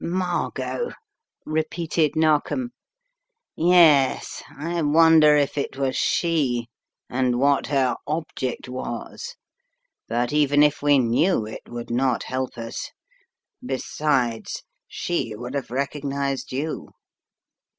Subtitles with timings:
[0.03, 0.93] "Margot,"
[1.45, 2.71] repeated Narkom.
[3.55, 6.69] "Yes, I wonder if it was she
[7.07, 9.35] and what her object was,
[10.07, 12.89] but even if we knew it would not help us.
[13.63, 16.89] Besides, she would have recognized you."